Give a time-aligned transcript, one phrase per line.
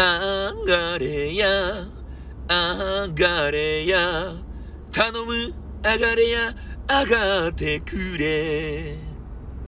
[0.00, 1.46] 上がれや、
[2.48, 4.32] 上がれや、
[4.90, 5.34] 頼む、
[5.84, 6.54] 上がれや、
[6.88, 9.09] 上がってくれ。